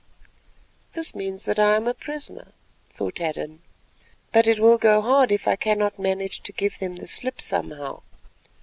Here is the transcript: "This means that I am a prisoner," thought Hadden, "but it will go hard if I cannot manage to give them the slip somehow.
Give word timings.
"This 0.93 1.13
means 1.13 1.45
that 1.45 1.59
I 1.59 1.75
am 1.75 1.87
a 1.87 1.93
prisoner," 1.93 2.53
thought 2.89 3.19
Hadden, 3.19 3.61
"but 4.33 4.47
it 4.47 4.59
will 4.59 4.79
go 4.79 4.99
hard 5.03 5.31
if 5.31 5.47
I 5.47 5.55
cannot 5.55 5.99
manage 5.99 6.41
to 6.41 6.51
give 6.51 6.79
them 6.79 6.95
the 6.95 7.05
slip 7.05 7.39
somehow. 7.39 8.01